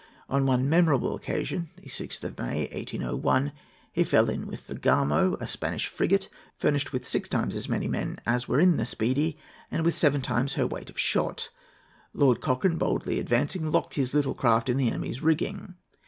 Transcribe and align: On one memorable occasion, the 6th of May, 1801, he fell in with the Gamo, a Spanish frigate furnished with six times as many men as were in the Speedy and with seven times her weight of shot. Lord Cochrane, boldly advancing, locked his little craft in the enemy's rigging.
On 0.27 0.47
one 0.47 0.67
memorable 0.67 1.13
occasion, 1.13 1.69
the 1.75 1.83
6th 1.87 2.23
of 2.23 2.35
May, 2.39 2.61
1801, 2.73 3.51
he 3.93 4.03
fell 4.03 4.31
in 4.31 4.47
with 4.47 4.65
the 4.65 4.73
Gamo, 4.73 5.39
a 5.39 5.45
Spanish 5.45 5.85
frigate 5.85 6.27
furnished 6.57 6.91
with 6.91 7.07
six 7.07 7.29
times 7.29 7.55
as 7.55 7.69
many 7.69 7.87
men 7.87 8.17
as 8.25 8.47
were 8.47 8.59
in 8.59 8.77
the 8.77 8.85
Speedy 8.87 9.37
and 9.69 9.85
with 9.85 9.95
seven 9.95 10.21
times 10.23 10.53
her 10.53 10.65
weight 10.65 10.89
of 10.89 10.99
shot. 10.99 11.49
Lord 12.15 12.41
Cochrane, 12.41 12.79
boldly 12.79 13.19
advancing, 13.19 13.69
locked 13.71 13.93
his 13.93 14.15
little 14.15 14.33
craft 14.33 14.69
in 14.69 14.77
the 14.77 14.87
enemy's 14.87 15.21
rigging. 15.21 15.75